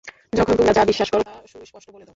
তখন 0.33 0.53
তোমরা 0.59 0.73
যা 0.73 0.83
বিশ্বাস 0.85 1.09
কর 1.13 1.21
তা 1.21 1.33
সুস্পষ্ট 1.51 1.87
বলে 1.89 1.99
দাও। 1.99 2.09